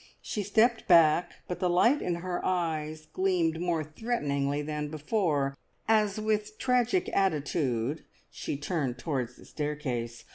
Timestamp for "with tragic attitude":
6.19-8.03